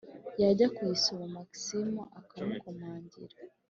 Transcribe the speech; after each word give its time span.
yajya 0.41 0.67
kuyisoma 0.75 1.25
maxime 1.35 2.01
akamukomangira, 2.19 3.35